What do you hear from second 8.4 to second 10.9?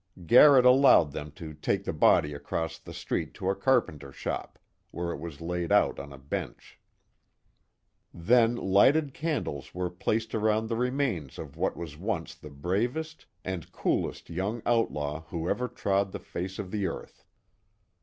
lighted candles were placed around the